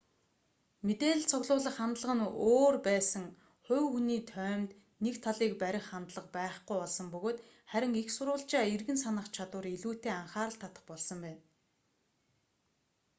мэдээлэл 0.87 1.29
цуглуулах 1.31 1.75
хандлага 1.79 2.13
нь 2.17 2.29
өөр 2.53 2.75
байсан 2.87 3.25
хувь 3.65 3.87
хүний 3.93 4.21
тоймд 4.33 4.69
нэг 5.03 5.15
талийг 5.25 5.53
барих 5.63 5.85
хандлага 5.89 6.29
байхгүй 6.37 6.75
болсон 6.79 7.07
бөгөөд 7.13 7.37
харин 7.71 7.93
эх 8.01 8.07
сурвалжаа 8.15 8.63
эргэн 8.75 8.97
санах 9.03 9.27
чадвар 9.35 9.65
илүүтэй 9.75 10.11
анхаарал 10.15 10.59
татах 10.61 10.83
болсон 10.91 11.17
байна 11.25 11.41